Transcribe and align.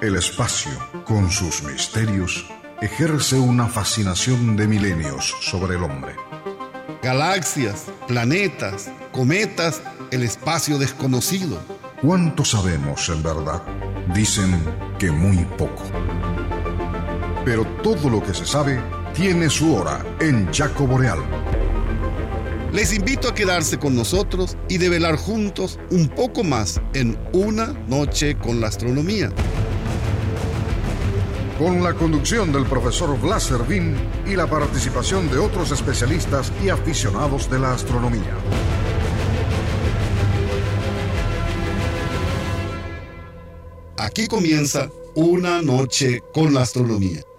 El 0.00 0.14
espacio, 0.14 0.70
con 1.04 1.28
sus 1.28 1.64
misterios, 1.64 2.46
ejerce 2.80 3.34
una 3.34 3.66
fascinación 3.66 4.56
de 4.56 4.68
milenios 4.68 5.34
sobre 5.40 5.74
el 5.74 5.82
hombre. 5.82 6.14
Galaxias, 7.02 7.86
planetas, 8.06 8.92
cometas, 9.10 9.82
el 10.12 10.22
espacio 10.22 10.78
desconocido. 10.78 11.58
¿Cuánto 12.00 12.44
sabemos 12.44 13.08
en 13.08 13.24
verdad? 13.24 13.60
Dicen 14.14 14.62
que 15.00 15.10
muy 15.10 15.44
poco. 15.56 15.82
Pero 17.44 17.66
todo 17.82 18.08
lo 18.08 18.22
que 18.22 18.34
se 18.34 18.46
sabe 18.46 18.80
tiene 19.14 19.50
su 19.50 19.74
hora 19.74 20.06
en 20.20 20.48
Chaco 20.52 20.86
Boreal. 20.86 21.18
Les 22.72 22.94
invito 22.94 23.28
a 23.28 23.34
quedarse 23.34 23.78
con 23.78 23.96
nosotros 23.96 24.56
y 24.68 24.78
develar 24.78 25.16
juntos 25.16 25.80
un 25.90 26.06
poco 26.06 26.44
más 26.44 26.80
en 26.94 27.18
Una 27.32 27.72
Noche 27.88 28.36
con 28.36 28.60
la 28.60 28.68
Astronomía. 28.68 29.32
Con 31.58 31.82
la 31.82 31.92
conducción 31.92 32.52
del 32.52 32.66
profesor 32.66 33.20
Blas 33.20 33.42
Servín 33.42 33.96
y 34.24 34.36
la 34.36 34.46
participación 34.46 35.28
de 35.28 35.38
otros 35.38 35.72
especialistas 35.72 36.52
y 36.62 36.68
aficionados 36.68 37.50
de 37.50 37.58
la 37.58 37.72
astronomía. 37.72 38.36
Aquí 43.96 44.28
comienza 44.28 44.88
Una 45.16 45.60
Noche 45.60 46.22
con 46.32 46.54
la 46.54 46.62
Astronomía. 46.62 47.24